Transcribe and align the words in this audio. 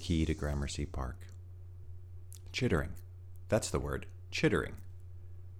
key 0.00 0.24
to 0.24 0.34
Gramercy 0.34 0.86
Park. 0.86 1.26
Chittering. 2.52 2.94
That's 3.50 3.70
the 3.70 3.78
word. 3.78 4.06
Chittering. 4.30 4.76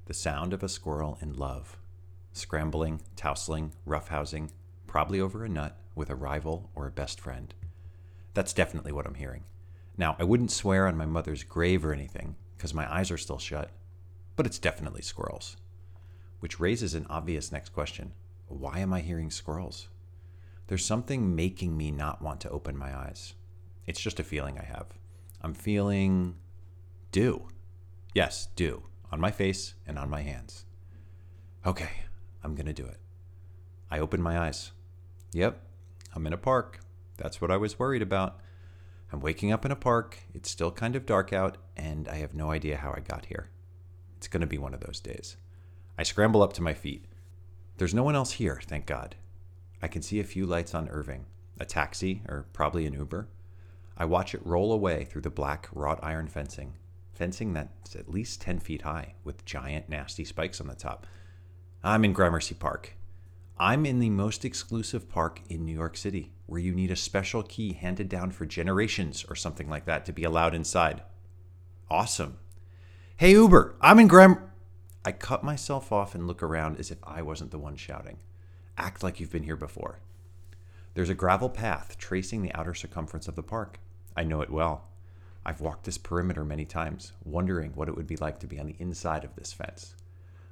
The 0.07 0.15
sound 0.15 0.55
of 0.55 0.63
a 0.63 0.69
squirrel 0.69 1.19
in 1.21 1.35
love. 1.35 1.77
Scrambling, 2.33 3.03
tousling, 3.17 3.73
roughhousing, 3.87 4.51
probably 4.87 5.21
over 5.21 5.45
a 5.45 5.49
nut 5.49 5.77
with 5.95 6.09
a 6.09 6.15
rival 6.15 6.71
or 6.75 6.87
a 6.87 6.91
best 6.91 7.21
friend. 7.21 7.53
That's 8.33 8.55
definitely 8.55 8.93
what 8.93 9.07
I'm 9.07 9.15
hearing. 9.15 9.45
Now, 9.99 10.17
I 10.19 10.25
wouldn't 10.25 10.51
swear 10.51 10.87
on 10.87 10.97
my 10.97 11.07
mother's 11.07 11.45
grave 11.45 11.85
or 11.85 11.93
anything, 11.93 12.37
because 12.57 12.73
my 12.73 12.91
eyes 12.93 13.11
are 13.11 13.19
still 13.19 13.39
shut, 13.39 13.71
but 14.37 14.47
it's 14.47 14.59
definitely 14.59 15.03
squirrels. 15.03 15.59
Which 16.39 16.59
raises 16.59 16.95
an 16.95 17.07
obvious 17.11 17.53
next 17.53 17.75
question 17.75 18.13
why 18.49 18.79
am 18.79 18.93
I 18.93 19.01
hearing 19.01 19.31
squirrels? 19.31 19.89
There's 20.67 20.85
something 20.85 21.37
making 21.37 21.77
me 21.77 21.91
not 21.91 22.23
want 22.23 22.41
to 22.41 22.51
open 22.51 22.77
my 22.77 22.97
eyes. 22.97 23.35
It's 23.91 24.01
just 24.01 24.21
a 24.21 24.23
feeling 24.23 24.57
I 24.57 24.63
have. 24.63 24.87
I'm 25.43 25.53
feeling 25.53 26.37
dew. 27.11 27.49
Yes, 28.15 28.47
dew 28.55 28.85
on 29.11 29.19
my 29.19 29.33
face 29.33 29.75
and 29.85 29.99
on 29.99 30.09
my 30.09 30.23
hands. 30.23 30.65
Okay, 31.67 31.91
I'm 32.45 32.55
going 32.55 32.67
to 32.67 32.73
do 32.73 32.87
it. 32.87 32.99
I 33.91 33.99
open 33.99 34.23
my 34.23 34.39
eyes. 34.39 34.71
Yep, 35.33 35.61
I'm 36.15 36.25
in 36.29 36.33
a 36.33 36.37
park. 36.37 36.79
That's 37.17 37.41
what 37.41 37.51
I 37.51 37.57
was 37.57 37.81
worried 37.81 38.01
about. 38.01 38.39
I'm 39.13 39.19
waking 39.19 39.51
up 39.51 39.65
in 39.65 39.73
a 39.73 39.77
park. 39.77 40.19
It's 40.35 40.49
still 40.49 40.71
kind 40.71 40.95
of 40.95 41.05
dark 41.05 41.33
out, 41.33 41.59
and 41.77 42.07
I 42.09 42.19
have 42.19 42.33
no 42.33 42.53
idea 42.53 42.77
how 42.77 42.93
I 42.93 43.01
got 43.01 43.27
here. 43.27 43.51
It's 44.19 44.29
going 44.29 44.43
to 44.43 44.47
be 44.47 44.57
one 44.57 44.73
of 44.73 44.83
those 44.83 45.01
days. 45.01 45.37
I 45.99 46.05
scramble 46.05 46.45
up 46.45 46.53
to 46.53 46.63
my 46.63 46.75
feet. 46.75 47.07
There's 47.79 47.93
no 47.93 48.05
one 48.05 48.15
else 48.15 48.31
here, 48.31 48.61
thank 48.65 48.87
God. 48.87 49.17
I 49.83 49.89
can 49.89 50.03
see 50.03 50.21
a 50.21 50.25
few 50.25 50.47
lights 50.47 50.77
on 50.77 50.89
Irving, 50.91 51.27
a 51.59 51.65
taxi, 51.65 52.23
or 52.29 52.47
probably 52.53 52.87
an 52.87 52.93
Uber. 52.93 53.27
I 54.01 54.07
watch 54.07 54.35
it 54.35 54.41
roll 54.47 54.73
away 54.73 55.05
through 55.05 55.21
the 55.21 55.31
black 55.31 55.69
wrought 55.75 56.01
iron 56.03 56.27
fencing, 56.27 56.73
fencing 57.13 57.53
that's 57.53 57.95
at 57.95 58.09
least 58.09 58.41
10 58.41 58.59
feet 58.61 58.81
high, 58.81 59.13
with 59.25 59.45
giant, 59.45 59.91
nasty 59.91 60.25
spikes 60.25 60.59
on 60.59 60.69
the 60.69 60.75
top. 60.75 61.07
I'm 61.85 62.07
in 62.07 62.15
Gramercy 62.15 62.55
Park. 62.55 62.95
I'm 63.59 63.85
in 63.85 63.99
the 63.99 64.09
most 64.09 64.43
exclusive 64.43 65.11
park 65.11 65.43
in 65.51 65.67
New 65.67 65.75
York 65.75 65.99
City, 65.99 66.33
where 66.47 66.59
you 66.59 66.73
need 66.75 66.91
a 66.91 66.97
special 66.97 67.43
key 67.43 67.75
handed 67.75 68.09
down 68.09 68.31
for 68.31 68.47
generations 68.47 69.27
or 69.29 69.37
something 69.37 69.69
like 69.69 69.85
that 69.85 70.07
to 70.07 70.15
be 70.15 70.25
allowed 70.25 70.55
inside. 70.55 71.03
Awesome. 71.91 72.39
Hey, 73.19 73.33
Uber, 73.33 73.77
I'm 73.83 73.99
in 73.99 74.09
Gram. 74.09 74.51
I 75.05 75.13
cut 75.13 75.45
myself 75.45 75.93
off 75.93 76.15
and 76.15 76.27
look 76.27 76.43
around 76.43 76.79
as 76.79 76.91
if 76.91 76.97
I 77.05 77.21
wasn't 77.21 77.51
the 77.51 77.59
one 77.59 77.77
shouting. 77.77 78.17
Act 78.79 79.03
like 79.03 79.21
you've 79.21 79.31
been 79.31 79.43
here 79.43 79.57
before. 79.57 79.99
There's 80.95 81.11
a 81.11 81.15
gravel 81.15 81.51
path 81.51 81.99
tracing 81.99 82.41
the 82.41 82.55
outer 82.55 82.73
circumference 82.73 83.29
of 83.29 83.37
the 83.37 83.43
park. 83.43 83.79
I 84.17 84.25
know 84.25 84.41
it 84.41 84.51
well. 84.51 84.89
I've 85.45 85.61
walked 85.61 85.85
this 85.85 85.99
perimeter 85.99 86.45
many 86.45 86.65
times, 86.65 87.13
wondering 87.25 87.73
what 87.75 87.89
it 87.89 87.97
would 87.97 88.07
be 88.07 88.17
like 88.17 88.39
to 88.41 88.47
be 88.47 88.59
on 88.61 88.67
the 88.67 88.77
inside 88.79 89.25
of 89.25 89.35
this 89.37 89.53
fence. 89.53 89.95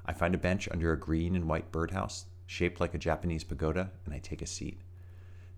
I 0.06 0.12
find 0.12 0.34
a 0.34 0.38
bench 0.38 0.68
under 0.70 0.92
a 0.92 0.98
green 0.98 1.36
and 1.36 1.48
white 1.48 1.70
birdhouse, 1.70 2.26
shaped 2.46 2.80
like 2.80 2.94
a 2.94 2.98
Japanese 2.98 3.44
pagoda, 3.44 3.90
and 4.06 4.14
I 4.14 4.18
take 4.18 4.40
a 4.40 4.46
seat. 4.46 4.80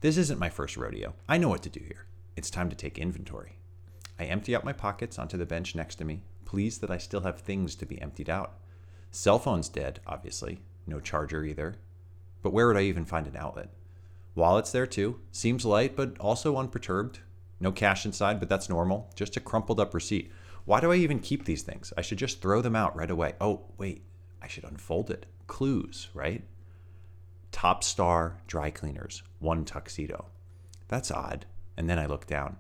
This 0.01 0.17
isn't 0.17 0.41
my 0.41 0.49
first 0.49 0.77
rodeo. 0.77 1.15
I 1.29 1.39
know 1.39 1.49
what 1.49 1.63
to 1.63 1.69
do 1.69 1.81
here. 1.81 2.07
It's 2.37 2.51
time 2.51 2.69
to 2.71 2.77
take 2.77 2.99
inventory. 2.99 3.59
I 4.19 4.25
empty 4.25 4.57
out 4.57 4.65
my 4.65 4.73
pockets 4.73 5.19
onto 5.19 5.37
the 5.37 5.47
bench 5.47 5.75
next 5.75 5.97
to 5.97 6.05
me, 6.05 6.23
pleased 6.45 6.81
that 6.81 6.91
I 6.91 6.99
still 6.99 7.21
have 7.21 7.41
things 7.41 7.75
to 7.77 7.87
be 7.87 8.01
emptied 8.03 8.29
out. 8.29 8.55
Cell 9.13 9.39
phone's 9.39 9.69
dead, 9.69 10.01
obviously. 10.07 10.61
No 10.87 11.01
charger 11.01 11.45
either. 11.45 11.77
But 12.43 12.53
where 12.53 12.67
would 12.67 12.77
I 12.77 12.83
even 12.83 13.05
find 13.05 13.27
an 13.27 13.37
outlet? 13.37 13.71
Wallet's 14.35 14.73
there 14.73 14.87
too. 14.87 15.21
Seems 15.31 15.65
light, 15.65 15.95
but 15.95 16.19
also 16.19 16.57
unperturbed. 16.57 17.21
No 17.61 17.71
cash 17.71 18.07
inside, 18.07 18.41
but 18.41 18.49
that's 18.49 18.69
normal. 18.69 19.11
Just 19.15 19.37
a 19.37 19.41
crumpled 19.41 19.79
up 19.79 19.95
receipt. 19.95 20.33
Why 20.65 20.81
do 20.81 20.91
I 20.91 20.97
even 20.97 21.21
keep 21.21 21.45
these 21.45 21.63
things? 21.63 21.93
I 21.97 22.03
should 22.03 22.19
just 22.19 22.41
throw 22.41 22.63
them 22.63 22.75
out 22.75 22.97
right 22.97 23.11
away. 23.11 23.35
Oh, 23.41 23.67
wait. 23.77 24.03
I 24.43 24.49
should 24.49 24.65
unfold 24.65 25.11
it. 25.11 25.27
Clues, 25.47 26.09
right? 26.15 26.45
Top 27.53 27.85
Star 27.85 28.39
Dry 28.47 28.71
Cleaners, 28.71 29.23
one 29.39 29.65
tuxedo. 29.65 30.27
That's 30.89 31.11
odd. 31.11 31.47
And 31.77 31.89
then 31.89 31.99
I 31.99 32.07
look 32.07 32.27
down. 32.27 32.57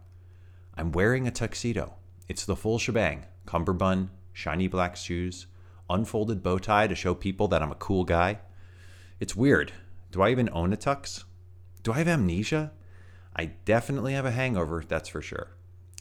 I'm 0.74 0.92
wearing 0.92 1.26
a 1.26 1.30
tuxedo. 1.30 1.94
It's 2.28 2.44
the 2.44 2.56
full 2.56 2.78
shebang 2.78 3.26
cummerbund, 3.46 4.10
shiny 4.32 4.68
black 4.68 4.96
shoes, 4.96 5.46
unfolded 5.88 6.42
bow 6.42 6.58
tie 6.58 6.86
to 6.86 6.94
show 6.94 7.14
people 7.14 7.48
that 7.48 7.62
I'm 7.62 7.72
a 7.72 7.76
cool 7.76 8.04
guy. 8.04 8.38
It's 9.18 9.34
weird. 9.34 9.72
Do 10.12 10.22
I 10.22 10.30
even 10.30 10.48
own 10.52 10.72
a 10.72 10.76
tux? 10.76 11.24
Do 11.82 11.92
I 11.92 11.98
have 11.98 12.08
amnesia? 12.08 12.72
I 13.36 13.46
definitely 13.64 14.14
have 14.14 14.26
a 14.26 14.30
hangover, 14.30 14.84
that's 14.86 15.08
for 15.08 15.22
sure. 15.22 15.52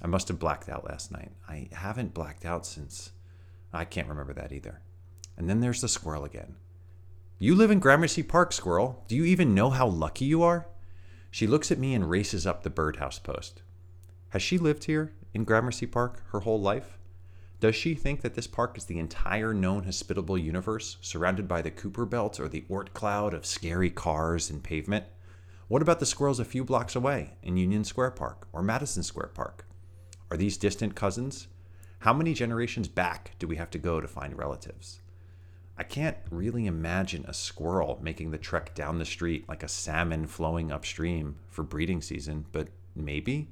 I 0.01 0.07
must 0.07 0.28
have 0.29 0.40
blacked 0.40 0.69
out 0.69 0.85
last 0.85 1.12
night. 1.12 1.31
I 1.47 1.69
haven't 1.72 2.13
blacked 2.13 2.45
out 2.45 2.66
since. 2.66 3.12
I 3.72 3.85
can't 3.85 4.07
remember 4.07 4.34
that 4.34 4.51
either. 4.51 4.81
And 5.38 5.50
then 5.50 5.59
there's 5.59 5.81
the 5.81 5.88
squirrel 5.88 6.25
again. 6.25 6.56
You 7.38 7.56
live 7.56 7.72
in 7.72 7.79
Gramercy 7.79 8.23
Park, 8.23 8.51
squirrel. 8.51 9.06
Do 9.07 9.16
you 9.16 9.23
even 9.25 9.53
know 9.53 9.69
how 9.69 9.88
lucky 9.88 10.25
you 10.25 10.44
are? 10.44 10.68
She 11.31 11.47
looks 11.47 11.72
at 11.72 11.79
me 11.79 11.94
and 11.94 12.09
races 12.09 12.47
up 12.47 12.63
the 12.63 12.69
birdhouse 12.69 13.19
post. 13.19 13.62
Has 14.29 14.41
she 14.41 14.57
lived 14.57 14.85
here 14.85 15.13
in 15.34 15.44
Gramercy 15.44 15.85
Park 15.85 16.23
her 16.31 16.41
whole 16.41 16.59
life? 16.59 16.97
Does 17.59 17.75
she 17.75 17.94
think 17.94 18.22
that 18.22 18.35
this 18.35 18.47
park 18.47 18.78
is 18.78 18.85
the 18.85 19.00
entire 19.00 19.53
known 19.53 19.84
hospitable 19.84 20.38
universe, 20.38 20.97
surrounded 21.01 21.47
by 21.47 21.62
the 21.62 21.72
Kuiper 21.72 22.09
Belt 22.09 22.39
or 22.39 22.47
the 22.47 22.66
Oort 22.69 22.94
cloud 22.94 23.34
of 23.34 23.45
scary 23.45 23.89
cars 23.89 24.50
and 24.50 24.63
pavement? 24.63 25.06
What 25.69 25.84
about 25.84 26.00
the 26.00 26.07
squirrels 26.07 26.40
a 26.40 26.46
few 26.46 26.63
blocks 26.63 26.96
away 26.96 27.34
in 27.44 27.56
Union 27.56 27.84
Square 27.84 28.12
Park 28.12 28.47
or 28.52 28.63
Madison 28.63 29.03
Square 29.03 29.28
Park? 29.35 29.68
Are 30.31 30.35
these 30.35 30.57
distant 30.57 30.96
cousins? 30.96 31.47
How 32.00 32.12
many 32.12 32.34
generations 32.34 32.88
back 32.88 33.34
do 33.38 33.47
we 33.47 33.57
have 33.57 33.69
to 33.69 33.78
go 33.78 34.02
to 34.02 34.07
find 34.07 34.35
relatives? 34.35 35.02
I 35.78 35.84
can't 35.84 36.18
really 36.31 36.66
imagine 36.66 37.24
a 37.28 37.35
squirrel 37.35 38.00
making 38.02 38.31
the 38.31 38.40
trek 38.40 38.74
down 38.74 38.97
the 38.97 39.06
street 39.06 39.47
like 39.47 39.62
a 39.62 39.68
salmon 39.68 40.25
flowing 40.25 40.72
upstream 40.72 41.35
for 41.47 41.62
breeding 41.62 42.01
season, 42.01 42.47
but 42.51 42.69
maybe? 42.96 43.50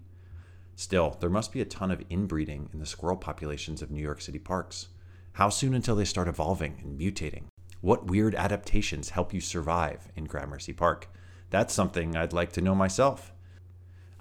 Still, 0.75 1.17
there 1.19 1.29
must 1.29 1.53
be 1.53 1.61
a 1.61 1.66
ton 1.66 1.91
of 1.91 2.03
inbreeding 2.09 2.72
in 2.73 2.79
the 2.79 2.88
squirrel 2.88 3.17
populations 3.17 3.84
of 3.84 3.91
New 3.91 4.01
York 4.01 4.22
City 4.22 4.39
parks. 4.39 4.88
How 5.34 5.49
soon 5.49 5.75
until 5.75 5.95
they 5.95 6.03
start 6.03 6.28
evolving 6.28 6.79
and 6.81 6.99
mutating? 6.99 7.44
What 7.81 8.07
weird 8.07 8.34
adaptations 8.34 9.11
help 9.11 9.35
you 9.35 9.39
survive 9.39 10.11
in 10.16 10.25
Gramercy 10.25 10.73
Park? 10.73 11.09
That's 11.50 11.74
something 11.74 12.16
I'd 12.16 12.34
like 12.34 12.52
to 12.53 12.62
know 12.62 12.75
myself. 12.75 13.34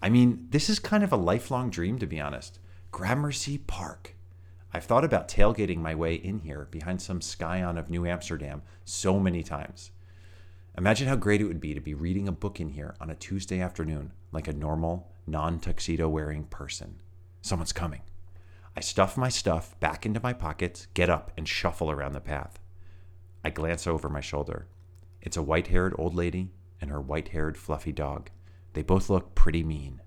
I 0.00 0.08
mean, 0.08 0.46
this 0.50 0.68
is 0.68 0.78
kind 0.78 1.02
of 1.02 1.12
a 1.12 1.16
lifelong 1.16 1.70
dream, 1.70 1.98
to 1.98 2.06
be 2.06 2.20
honest. 2.20 2.58
Gramercy 2.92 3.58
Park. 3.58 4.14
I've 4.72 4.84
thought 4.84 5.04
about 5.04 5.28
tailgating 5.28 5.78
my 5.78 5.94
way 5.94 6.14
in 6.14 6.40
here 6.40 6.68
behind 6.70 7.00
some 7.00 7.20
scion 7.20 7.78
of 7.78 7.90
New 7.90 8.06
Amsterdam 8.06 8.62
so 8.84 9.18
many 9.18 9.42
times. 9.42 9.90
Imagine 10.76 11.08
how 11.08 11.16
great 11.16 11.40
it 11.40 11.46
would 11.46 11.60
be 11.60 11.72
to 11.72 11.80
be 11.80 11.94
reading 11.94 12.28
a 12.28 12.32
book 12.32 12.60
in 12.60 12.68
here 12.68 12.94
on 13.00 13.08
a 13.08 13.14
Tuesday 13.14 13.60
afternoon, 13.60 14.12
like 14.32 14.46
a 14.46 14.52
normal, 14.52 15.10
non 15.26 15.58
tuxedo 15.58 16.08
wearing 16.08 16.44
person. 16.44 17.00
Someone's 17.40 17.72
coming. 17.72 18.02
I 18.76 18.80
stuff 18.80 19.16
my 19.16 19.30
stuff 19.30 19.78
back 19.80 20.04
into 20.04 20.20
my 20.20 20.34
pockets, 20.34 20.86
get 20.92 21.08
up, 21.08 21.32
and 21.38 21.48
shuffle 21.48 21.90
around 21.90 22.12
the 22.12 22.20
path. 22.20 22.58
I 23.42 23.48
glance 23.48 23.86
over 23.86 24.10
my 24.10 24.20
shoulder. 24.20 24.66
It's 25.22 25.38
a 25.38 25.42
white 25.42 25.68
haired 25.68 25.94
old 25.96 26.14
lady 26.14 26.50
and 26.80 26.90
her 26.90 27.00
white 27.00 27.28
haired 27.28 27.56
fluffy 27.56 27.92
dog. 27.92 28.30
They 28.72 28.82
both 28.82 29.08
look 29.08 29.34
pretty 29.34 29.62
mean. 29.62 30.02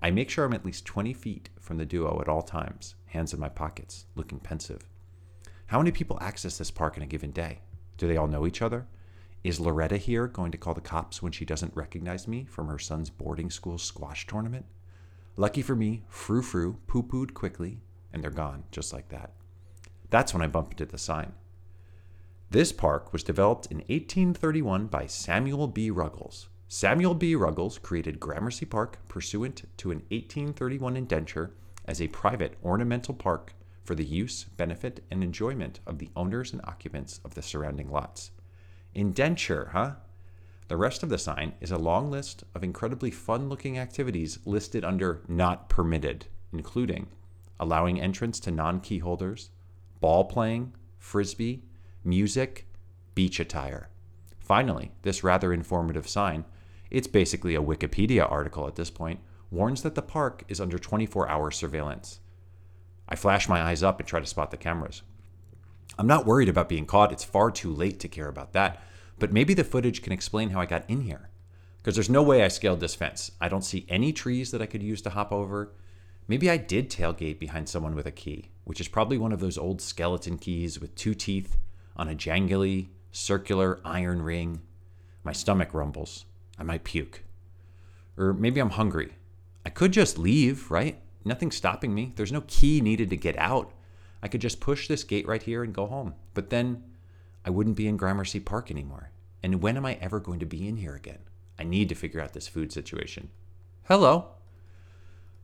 I 0.00 0.10
make 0.10 0.30
sure 0.30 0.44
I'm 0.44 0.54
at 0.54 0.64
least 0.64 0.86
20 0.86 1.12
feet 1.12 1.50
from 1.60 1.76
the 1.76 1.84
duo 1.84 2.20
at 2.20 2.28
all 2.28 2.42
times, 2.42 2.94
hands 3.06 3.34
in 3.34 3.40
my 3.40 3.48
pockets, 3.48 4.06
looking 4.14 4.38
pensive. 4.38 4.82
How 5.66 5.78
many 5.78 5.90
people 5.90 6.18
access 6.20 6.56
this 6.56 6.70
park 6.70 6.96
in 6.96 7.02
a 7.02 7.06
given 7.06 7.30
day? 7.30 7.60
Do 7.96 8.06
they 8.06 8.16
all 8.16 8.28
know 8.28 8.46
each 8.46 8.62
other? 8.62 8.86
Is 9.44 9.60
Loretta 9.60 9.96
here 9.96 10.26
going 10.26 10.52
to 10.52 10.58
call 10.58 10.74
the 10.74 10.80
cops 10.80 11.22
when 11.22 11.32
she 11.32 11.44
doesn't 11.44 11.76
recognize 11.76 12.26
me 12.26 12.44
from 12.44 12.68
her 12.68 12.78
son's 12.78 13.10
boarding 13.10 13.50
school 13.50 13.76
squash 13.76 14.26
tournament? 14.26 14.66
Lucky 15.36 15.62
for 15.62 15.76
me, 15.76 16.02
frou 16.08 16.42
frou 16.42 16.78
poo 16.86 17.02
pooed 17.02 17.34
quickly, 17.34 17.80
and 18.12 18.22
they're 18.22 18.30
gone 18.30 18.64
just 18.70 18.92
like 18.92 19.08
that. 19.10 19.34
That's 20.10 20.32
when 20.32 20.42
I 20.42 20.48
bump 20.48 20.72
into 20.72 20.86
the 20.86 20.98
sign. 20.98 21.32
This 22.50 22.72
park 22.72 23.12
was 23.12 23.22
developed 23.22 23.66
in 23.66 23.78
1831 23.88 24.86
by 24.86 25.04
Samuel 25.04 25.66
B. 25.66 25.90
Ruggles. 25.90 26.48
Samuel 26.66 27.12
B. 27.12 27.34
Ruggles 27.34 27.76
created 27.76 28.18
Gramercy 28.18 28.64
Park 28.64 29.06
pursuant 29.06 29.64
to 29.76 29.90
an 29.90 29.98
1831 30.10 30.96
indenture 30.96 31.52
as 31.84 32.00
a 32.00 32.08
private 32.08 32.56
ornamental 32.64 33.12
park 33.12 33.52
for 33.84 33.94
the 33.94 34.04
use, 34.04 34.44
benefit, 34.44 35.04
and 35.10 35.22
enjoyment 35.22 35.80
of 35.86 35.98
the 35.98 36.08
owners 36.16 36.54
and 36.54 36.62
occupants 36.64 37.20
of 37.22 37.34
the 37.34 37.42
surrounding 37.42 37.90
lots. 37.90 38.30
Indenture, 38.94 39.68
huh? 39.74 39.96
The 40.68 40.78
rest 40.78 41.02
of 41.02 41.10
the 41.10 41.18
sign 41.18 41.52
is 41.60 41.70
a 41.70 41.76
long 41.76 42.10
list 42.10 42.44
of 42.54 42.64
incredibly 42.64 43.10
fun 43.10 43.50
looking 43.50 43.78
activities 43.78 44.38
listed 44.46 44.86
under 44.86 45.20
not 45.28 45.68
permitted, 45.68 46.24
including 46.54 47.08
allowing 47.60 48.00
entrance 48.00 48.40
to 48.40 48.50
non 48.50 48.80
key 48.80 49.00
holders, 49.00 49.50
ball 50.00 50.24
playing, 50.24 50.72
frisbee, 50.96 51.64
music, 52.08 52.66
beach 53.14 53.38
attire. 53.38 53.90
Finally, 54.38 54.92
this 55.02 55.22
rather 55.22 55.52
informative 55.52 56.08
sign, 56.08 56.44
it's 56.90 57.06
basically 57.06 57.54
a 57.54 57.62
Wikipedia 57.62 58.30
article 58.30 58.66
at 58.66 58.76
this 58.76 58.90
point, 58.90 59.20
warns 59.50 59.82
that 59.82 59.94
the 59.94 60.02
park 60.02 60.42
is 60.48 60.60
under 60.60 60.78
24 60.78 61.28
hour 61.28 61.50
surveillance. 61.50 62.20
I 63.08 63.14
flash 63.14 63.48
my 63.48 63.62
eyes 63.62 63.82
up 63.82 64.00
and 64.00 64.08
try 64.08 64.20
to 64.20 64.26
spot 64.26 64.50
the 64.50 64.56
cameras. 64.56 65.02
I'm 65.98 66.06
not 66.06 66.26
worried 66.26 66.48
about 66.48 66.68
being 66.68 66.86
caught, 66.86 67.12
it's 67.12 67.24
far 67.24 67.50
too 67.50 67.72
late 67.72 68.00
to 68.00 68.08
care 68.08 68.28
about 68.28 68.52
that, 68.52 68.82
but 69.18 69.32
maybe 69.32 69.52
the 69.52 69.64
footage 69.64 70.02
can 70.02 70.12
explain 70.12 70.50
how 70.50 70.60
I 70.60 70.66
got 70.66 70.88
in 70.88 71.02
here. 71.02 71.28
Because 71.78 71.94
there's 71.94 72.10
no 72.10 72.22
way 72.22 72.42
I 72.42 72.48
scaled 72.48 72.80
this 72.80 72.94
fence. 72.94 73.32
I 73.40 73.48
don't 73.48 73.64
see 73.64 73.86
any 73.88 74.12
trees 74.12 74.50
that 74.50 74.62
I 74.62 74.66
could 74.66 74.82
use 74.82 75.02
to 75.02 75.10
hop 75.10 75.32
over. 75.32 75.74
Maybe 76.26 76.50
I 76.50 76.56
did 76.56 76.90
tailgate 76.90 77.38
behind 77.38 77.68
someone 77.68 77.94
with 77.94 78.06
a 78.06 78.12
key, 78.12 78.50
which 78.64 78.80
is 78.80 78.88
probably 78.88 79.18
one 79.18 79.32
of 79.32 79.40
those 79.40 79.58
old 79.58 79.80
skeleton 79.80 80.38
keys 80.38 80.80
with 80.80 80.94
two 80.94 81.14
teeth 81.14 81.56
on 81.98 82.08
a 82.08 82.14
jangly, 82.14 82.88
circular 83.10 83.80
iron 83.84 84.22
ring. 84.22 84.60
My 85.24 85.32
stomach 85.32 85.74
rumbles. 85.74 86.24
I 86.58 86.62
might 86.62 86.84
puke. 86.84 87.24
Or 88.16 88.32
maybe 88.32 88.60
I'm 88.60 88.70
hungry. 88.70 89.12
I 89.64 89.70
could 89.70 89.92
just 89.92 90.18
leave, 90.18 90.70
right? 90.70 91.00
Nothing's 91.24 91.56
stopping 91.56 91.94
me. 91.94 92.12
There's 92.16 92.32
no 92.32 92.42
key 92.46 92.80
needed 92.80 93.10
to 93.10 93.16
get 93.16 93.36
out. 93.38 93.72
I 94.22 94.28
could 94.28 94.40
just 94.40 94.60
push 94.60 94.88
this 94.88 95.04
gate 95.04 95.26
right 95.26 95.42
here 95.42 95.62
and 95.62 95.74
go 95.74 95.86
home. 95.86 96.14
But 96.34 96.50
then 96.50 96.84
I 97.44 97.50
wouldn't 97.50 97.76
be 97.76 97.86
in 97.86 97.96
Gramercy 97.96 98.40
Park 98.40 98.70
anymore. 98.70 99.10
And 99.42 99.62
when 99.62 99.76
am 99.76 99.86
I 99.86 99.94
ever 100.00 100.20
going 100.20 100.40
to 100.40 100.46
be 100.46 100.66
in 100.66 100.76
here 100.76 100.94
again? 100.94 101.20
I 101.58 101.64
need 101.64 101.88
to 101.88 101.94
figure 101.94 102.20
out 102.20 102.32
this 102.32 102.48
food 102.48 102.72
situation. 102.72 103.30
Hello. 103.84 104.28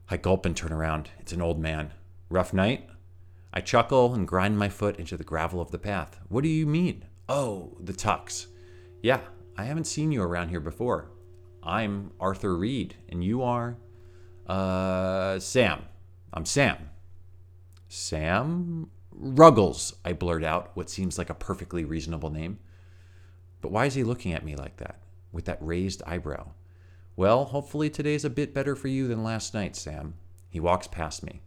I 0.09 0.17
gulp 0.17 0.45
and 0.45 0.55
turn 0.55 0.71
around. 0.71 1.09
It's 1.19 1.31
an 1.33 1.41
old 1.41 1.59
man. 1.59 1.91
Rough 2.29 2.53
night? 2.53 2.89
I 3.57 3.61
chuckle 3.61 4.13
and 4.13 4.27
grind 4.27 4.57
my 4.57 4.67
foot 4.67 4.97
into 4.97 5.15
the 5.15 5.23
gravel 5.23 5.61
of 5.61 5.71
the 5.71 5.79
path. 5.79 6.19
What 6.27 6.43
do 6.43 6.49
you 6.49 6.65
mean? 6.65 7.05
Oh, 7.29 7.77
the 7.79 7.93
tux. 7.93 8.47
Yeah, 9.01 9.21
I 9.57 9.63
haven't 9.63 9.87
seen 9.87 10.11
you 10.11 10.21
around 10.21 10.49
here 10.49 10.59
before. 10.59 11.11
I'm 11.63 12.11
Arthur 12.19 12.57
Reed, 12.57 12.95
and 13.07 13.23
you 13.23 13.43
are. 13.43 13.77
Uh, 14.45 15.39
Sam. 15.39 15.83
I'm 16.33 16.43
Sam. 16.43 16.89
Sam? 17.87 18.91
Ruggles, 19.11 19.95
I 20.03 20.11
blurt 20.11 20.43
out, 20.43 20.71
what 20.75 20.89
seems 20.89 21.17
like 21.17 21.29
a 21.29 21.33
perfectly 21.33 21.85
reasonable 21.85 22.29
name. 22.29 22.59
But 23.61 23.71
why 23.71 23.85
is 23.85 23.93
he 23.93 24.03
looking 24.03 24.33
at 24.33 24.43
me 24.43 24.57
like 24.57 24.75
that, 24.77 24.99
with 25.31 25.45
that 25.45 25.59
raised 25.61 26.03
eyebrow? 26.05 26.49
Well, 27.15 27.45
hopefully 27.45 27.89
today's 27.89 28.25
a 28.25 28.29
bit 28.29 28.53
better 28.53 28.75
for 28.75 28.89
you 28.89 29.07
than 29.07 29.23
last 29.23 29.53
night, 29.53 29.77
Sam. 29.77 30.15
He 30.49 30.59
walks 30.59 30.87
past 30.87 31.23
me. 31.23 31.41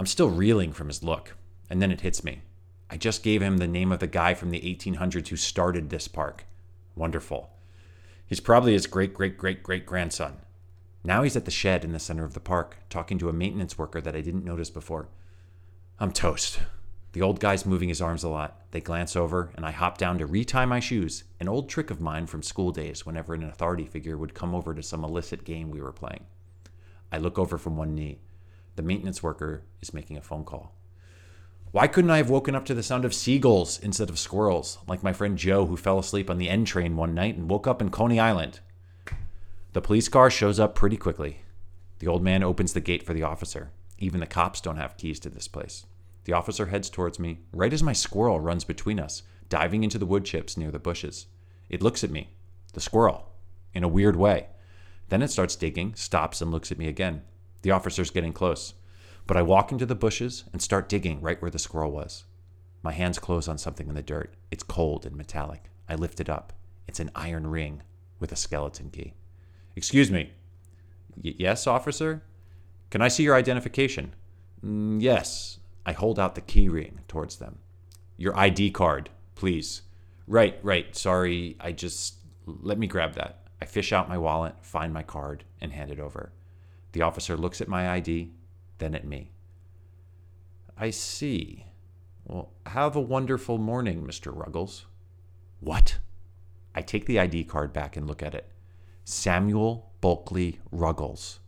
I'm 0.00 0.06
still 0.06 0.30
reeling 0.30 0.72
from 0.72 0.86
his 0.86 1.02
look, 1.02 1.36
and 1.68 1.82
then 1.82 1.92
it 1.92 2.00
hits 2.00 2.24
me. 2.24 2.40
I 2.88 2.96
just 2.96 3.22
gave 3.22 3.42
him 3.42 3.58
the 3.58 3.68
name 3.68 3.92
of 3.92 3.98
the 3.98 4.06
guy 4.06 4.32
from 4.32 4.48
the 4.48 4.62
1800s 4.62 5.28
who 5.28 5.36
started 5.36 5.90
this 5.90 6.08
park. 6.08 6.46
Wonderful. 6.96 7.50
He's 8.26 8.40
probably 8.40 8.72
his 8.72 8.86
great 8.86 9.12
great 9.12 9.36
great 9.36 9.62
great 9.62 9.84
grandson. 9.84 10.38
Now 11.04 11.22
he's 11.22 11.36
at 11.36 11.44
the 11.44 11.50
shed 11.50 11.84
in 11.84 11.92
the 11.92 11.98
center 11.98 12.24
of 12.24 12.32
the 12.32 12.40
park, 12.40 12.78
talking 12.88 13.18
to 13.18 13.28
a 13.28 13.34
maintenance 13.34 13.76
worker 13.76 14.00
that 14.00 14.16
I 14.16 14.22
didn't 14.22 14.42
notice 14.42 14.70
before. 14.70 15.10
I'm 15.98 16.12
toast. 16.12 16.60
The 17.12 17.20
old 17.20 17.38
guy's 17.38 17.66
moving 17.66 17.90
his 17.90 18.00
arms 18.00 18.24
a 18.24 18.30
lot. 18.30 18.58
They 18.70 18.80
glance 18.80 19.14
over, 19.16 19.52
and 19.54 19.66
I 19.66 19.70
hop 19.70 19.98
down 19.98 20.16
to 20.16 20.26
retie 20.26 20.64
my 20.64 20.80
shoes, 20.80 21.24
an 21.40 21.46
old 21.46 21.68
trick 21.68 21.90
of 21.90 22.00
mine 22.00 22.26
from 22.26 22.42
school 22.42 22.72
days 22.72 23.04
whenever 23.04 23.34
an 23.34 23.44
authority 23.44 23.84
figure 23.84 24.16
would 24.16 24.32
come 24.32 24.54
over 24.54 24.74
to 24.74 24.82
some 24.82 25.04
illicit 25.04 25.44
game 25.44 25.70
we 25.70 25.82
were 25.82 25.92
playing. 25.92 26.24
I 27.12 27.18
look 27.18 27.38
over 27.38 27.58
from 27.58 27.76
one 27.76 27.94
knee. 27.94 28.20
The 28.80 28.86
maintenance 28.86 29.22
worker 29.22 29.64
is 29.82 29.92
making 29.92 30.16
a 30.16 30.22
phone 30.22 30.42
call. 30.42 30.74
Why 31.70 31.86
couldn't 31.86 32.12
I 32.12 32.16
have 32.16 32.30
woken 32.30 32.54
up 32.54 32.64
to 32.64 32.72
the 32.72 32.82
sound 32.82 33.04
of 33.04 33.12
seagulls 33.12 33.78
instead 33.78 34.08
of 34.08 34.18
squirrels, 34.18 34.78
like 34.88 35.02
my 35.02 35.12
friend 35.12 35.36
Joe, 35.36 35.66
who 35.66 35.76
fell 35.76 35.98
asleep 35.98 36.30
on 36.30 36.38
the 36.38 36.48
N 36.48 36.64
train 36.64 36.96
one 36.96 37.14
night 37.14 37.36
and 37.36 37.50
woke 37.50 37.66
up 37.66 37.82
in 37.82 37.90
Coney 37.90 38.18
Island? 38.18 38.60
The 39.74 39.82
police 39.82 40.08
car 40.08 40.30
shows 40.30 40.58
up 40.58 40.74
pretty 40.74 40.96
quickly. 40.96 41.42
The 41.98 42.06
old 42.06 42.22
man 42.22 42.42
opens 42.42 42.72
the 42.72 42.80
gate 42.80 43.02
for 43.02 43.12
the 43.12 43.22
officer. 43.22 43.70
Even 43.98 44.20
the 44.20 44.26
cops 44.26 44.62
don't 44.62 44.78
have 44.78 44.96
keys 44.96 45.20
to 45.20 45.28
this 45.28 45.46
place. 45.46 45.84
The 46.24 46.32
officer 46.32 46.64
heads 46.64 46.88
towards 46.88 47.18
me, 47.18 47.40
right 47.52 47.74
as 47.74 47.82
my 47.82 47.92
squirrel 47.92 48.40
runs 48.40 48.64
between 48.64 48.98
us, 48.98 49.24
diving 49.50 49.84
into 49.84 49.98
the 49.98 50.06
wood 50.06 50.24
chips 50.24 50.56
near 50.56 50.70
the 50.70 50.78
bushes. 50.78 51.26
It 51.68 51.82
looks 51.82 52.02
at 52.02 52.10
me, 52.10 52.30
the 52.72 52.80
squirrel, 52.80 53.28
in 53.74 53.84
a 53.84 53.88
weird 53.88 54.16
way. 54.16 54.46
Then 55.10 55.20
it 55.20 55.30
starts 55.30 55.54
digging, 55.54 55.96
stops, 55.96 56.40
and 56.40 56.50
looks 56.50 56.72
at 56.72 56.78
me 56.78 56.88
again. 56.88 57.24
The 57.62 57.70
officer's 57.70 58.10
getting 58.10 58.32
close. 58.32 58.74
But 59.26 59.36
I 59.36 59.42
walk 59.42 59.70
into 59.70 59.86
the 59.86 59.94
bushes 59.94 60.44
and 60.52 60.60
start 60.60 60.88
digging 60.88 61.20
right 61.20 61.40
where 61.40 61.50
the 61.50 61.58
squirrel 61.58 61.92
was. 61.92 62.24
My 62.82 62.92
hands 62.92 63.18
close 63.18 63.46
on 63.48 63.58
something 63.58 63.88
in 63.88 63.94
the 63.94 64.02
dirt. 64.02 64.34
It's 64.50 64.62
cold 64.62 65.04
and 65.04 65.14
metallic. 65.14 65.64
I 65.88 65.94
lift 65.94 66.20
it 66.20 66.30
up. 66.30 66.52
It's 66.88 67.00
an 67.00 67.10
iron 67.14 67.46
ring 67.46 67.82
with 68.18 68.32
a 68.32 68.36
skeleton 68.36 68.90
key. 68.90 69.14
Excuse 69.76 70.10
me. 70.10 70.32
Y- 71.22 71.34
yes, 71.38 71.66
officer? 71.66 72.22
Can 72.90 73.02
I 73.02 73.08
see 73.08 73.22
your 73.22 73.36
identification? 73.36 74.14
Mm, 74.64 75.00
yes, 75.00 75.58
I 75.86 75.92
hold 75.92 76.18
out 76.18 76.34
the 76.34 76.40
key 76.40 76.68
ring 76.68 77.00
towards 77.08 77.36
them. 77.36 77.58
Your 78.16 78.36
ID 78.36 78.70
card, 78.72 79.10
please. 79.34 79.82
Right, 80.26 80.58
right. 80.62 80.94
Sorry, 80.96 81.56
I 81.60 81.72
just. 81.72 82.16
Let 82.46 82.78
me 82.78 82.86
grab 82.86 83.14
that. 83.14 83.46
I 83.62 83.66
fish 83.66 83.92
out 83.92 84.08
my 84.08 84.18
wallet, 84.18 84.54
find 84.62 84.92
my 84.92 85.02
card, 85.02 85.44
and 85.60 85.72
hand 85.72 85.90
it 85.90 86.00
over. 86.00 86.32
The 86.92 87.02
officer 87.02 87.36
looks 87.36 87.60
at 87.60 87.68
my 87.68 87.90
ID, 87.90 88.32
then 88.78 88.94
at 88.94 89.06
me. 89.06 89.32
I 90.76 90.90
see. 90.90 91.66
Well, 92.24 92.52
have 92.66 92.96
a 92.96 93.00
wonderful 93.00 93.58
morning, 93.58 94.02
Mr. 94.02 94.34
Ruggles. 94.34 94.86
What? 95.60 95.98
I 96.74 96.82
take 96.82 97.06
the 97.06 97.20
ID 97.20 97.44
card 97.44 97.72
back 97.72 97.96
and 97.96 98.06
look 98.06 98.22
at 98.22 98.34
it. 98.34 98.50
Samuel 99.04 99.90
Bulkley 100.00 100.60
Ruggles. 100.70 101.40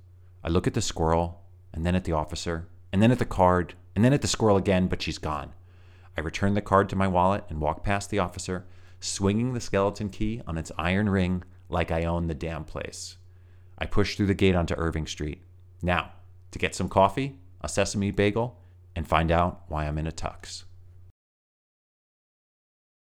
I 0.45 0.49
look 0.49 0.67
at 0.67 0.75
the 0.75 0.83
squirrel, 0.83 1.43
and 1.73 1.87
then 1.87 1.95
at 1.95 2.05
the 2.05 2.13
officer, 2.13 2.69
and 2.93 3.01
then 3.03 3.11
at 3.11 3.19
the 3.19 3.25
card, 3.25 3.75
and 3.95 4.05
then 4.05 4.13
at 4.13 4.21
the 4.21 4.29
squirrel 4.29 4.57
again, 4.57 4.89
but 4.89 5.01
she's 5.01 5.19
gone. 5.19 5.53
I 6.17 6.21
return 6.21 6.55
the 6.55 6.61
card 6.61 6.89
to 6.91 6.97
my 6.97 7.09
wallet 7.09 7.45
and 7.49 7.61
walk 7.61 7.85
past 7.85 8.11
the 8.11 8.19
officer, 8.19 8.67
swinging 9.01 9.55
the 9.55 9.61
skeleton 9.61 10.09
key 10.11 10.43
on 10.47 10.59
its 10.59 10.73
iron 10.77 11.09
ring 11.09 11.43
like 11.69 11.91
I 11.91 12.05
own 12.05 12.27
the 12.27 12.35
damn 12.35 12.65
place. 12.65 13.17
I 13.83 13.87
push 13.87 14.15
through 14.15 14.27
the 14.27 14.35
gate 14.35 14.55
onto 14.55 14.77
Irving 14.77 15.09
Street. 15.09 15.43
Now, 15.83 16.13
to 16.53 16.59
get 16.61 16.73
some 16.73 16.89
coffee, 16.89 17.41
a 17.63 17.69
sesame 17.69 18.13
bagel, 18.13 18.61
and 18.95 19.09
find 19.09 19.33
out 19.33 19.63
why 19.67 19.89
I'm 19.89 19.99
in 19.99 20.07
a 20.07 20.13
tux. 20.13 20.63